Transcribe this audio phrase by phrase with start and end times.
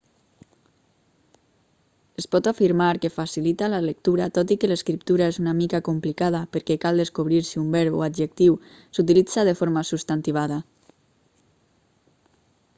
[2.21, 6.41] es pot afirmar que facilita la lectura tot i que l'escriptura és una mica complicada
[6.57, 10.59] perquè cal descobrir si un verb o adjectiu s'utilitza de forma substantivada